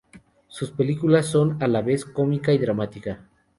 [0.47, 3.23] Sus películas son a la vez cómica y dramática.